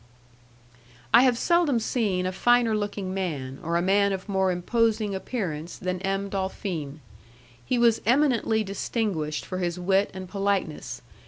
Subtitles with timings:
[1.13, 5.77] I have seldom seen a finer looking man, or a man of more imposing appearance
[5.77, 6.27] than M.
[6.27, 7.01] Dolfin.
[7.63, 11.03] He was eminently distinguished for his wit and politeness.